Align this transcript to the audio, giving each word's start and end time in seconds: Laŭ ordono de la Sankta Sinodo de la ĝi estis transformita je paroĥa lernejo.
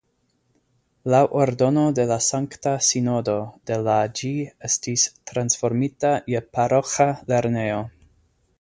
Laŭ 1.13 1.19
ordono 1.41 1.83
de 1.99 2.05
la 2.11 2.17
Sankta 2.27 2.73
Sinodo 2.87 3.35
de 3.71 3.77
la 3.89 3.97
ĝi 4.21 4.31
estis 4.71 5.05
transformita 5.33 6.15
je 6.35 6.43
paroĥa 6.59 7.09
lernejo. 7.33 7.81